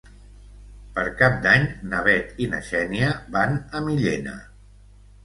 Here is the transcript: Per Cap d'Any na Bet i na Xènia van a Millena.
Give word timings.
Per 0.93 1.01
Cap 1.19 1.35
d'Any 1.43 1.67
na 1.91 1.99
Bet 2.07 2.33
i 2.45 2.47
na 2.53 2.61
Xènia 2.71 3.11
van 3.37 3.55
a 3.77 3.83
Millena. 3.89 4.35